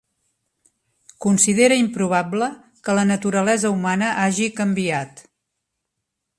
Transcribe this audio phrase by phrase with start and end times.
[1.25, 2.49] Considera improbable
[2.89, 5.23] que la naturalesa humana hagi canviat.